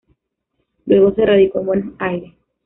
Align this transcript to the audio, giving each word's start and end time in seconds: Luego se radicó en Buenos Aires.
Luego 0.87 1.13
se 1.13 1.23
radicó 1.27 1.59
en 1.59 1.65
Buenos 1.67 1.95
Aires. 1.99 2.33